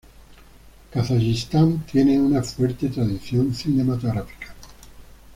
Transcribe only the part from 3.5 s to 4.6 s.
cinematográfica.